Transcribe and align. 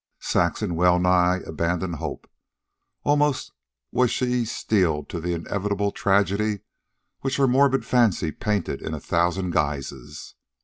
Saxon 0.17 0.73
well 0.73 0.97
nigh 0.97 1.41
abandoned 1.45 1.97
hope. 1.97 2.27
Almost 3.03 3.51
was 3.91 4.09
she 4.09 4.45
steeled 4.45 5.09
to 5.09 5.19
the 5.21 5.33
inevitable 5.33 5.91
tragedy 5.91 6.61
which 7.19 7.37
her 7.37 7.47
morbid 7.47 7.85
fancy 7.85 8.31
painted 8.31 8.81
in 8.81 8.95
a 8.95 8.99
thousand 8.99 9.51
guises. 9.51 10.33